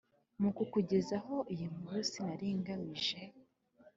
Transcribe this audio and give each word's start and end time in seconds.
mu 0.41 0.49
kukugezaho 0.57 1.35
iyi 1.53 1.65
nkuru 1.73 1.99
sinari 2.09 2.47
ngamije 2.59 3.21